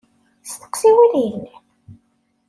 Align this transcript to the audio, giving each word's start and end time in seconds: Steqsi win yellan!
Steqsi 0.51 0.89
win 0.97 1.13
yellan! 1.23 1.63